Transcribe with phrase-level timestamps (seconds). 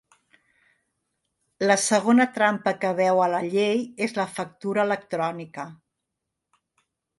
[1.67, 5.69] La segona trampa que veu a la llei és la factura electrònica.